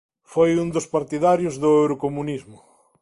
[0.33, 2.57] Foi un dos partidarios do eurocomunismo.